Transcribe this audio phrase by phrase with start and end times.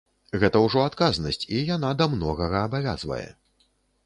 [0.43, 3.23] Гэта ўжо адказнасць і яна да многага абавязвае.